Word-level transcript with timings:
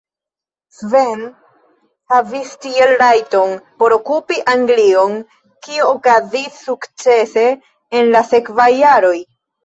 Sven 0.75 1.19
havis 2.13 2.53
tiel 2.65 2.93
rajton 3.01 3.53
por 3.83 3.93
okupi 3.97 4.37
Anglion, 4.53 5.13
kio 5.67 5.89
okazis 5.89 6.57
sukcese 6.71 7.43
en 8.01 8.09
la 8.17 8.23
sekvaj 8.31 8.67
jaroj. 8.79 9.15